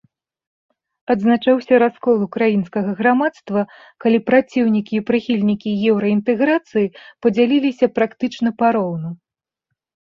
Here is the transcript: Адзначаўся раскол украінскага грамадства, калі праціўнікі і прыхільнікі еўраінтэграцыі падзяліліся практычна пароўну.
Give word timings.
Адзначаўся 1.13 1.73
раскол 1.83 2.17
украінскага 2.27 2.91
грамадства, 3.03 3.59
калі 4.07 4.19
праціўнікі 4.31 4.93
і 5.03 5.05
прыхільнікі 5.13 5.69
еўраінтэграцыі 5.93 6.91
падзяліліся 7.21 7.85
практычна 8.01 8.49
пароўну. 8.61 9.09